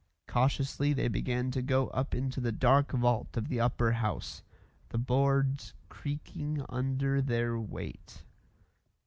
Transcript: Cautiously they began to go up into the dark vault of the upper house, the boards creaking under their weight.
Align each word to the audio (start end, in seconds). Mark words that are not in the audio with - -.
Cautiously 0.25 0.93
they 0.93 1.07
began 1.09 1.51
to 1.51 1.61
go 1.61 1.89
up 1.89 2.15
into 2.15 2.41
the 2.41 2.51
dark 2.51 2.91
vault 2.91 3.37
of 3.37 3.49
the 3.49 3.59
upper 3.59 3.91
house, 3.91 4.41
the 4.89 4.97
boards 4.97 5.75
creaking 5.89 6.65
under 6.69 7.21
their 7.21 7.59
weight. 7.59 8.23